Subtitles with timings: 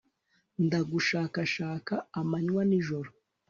[0.65, 3.09] ndagushakashaka amanywa n'ijoro